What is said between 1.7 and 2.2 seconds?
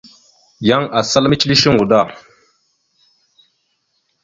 da.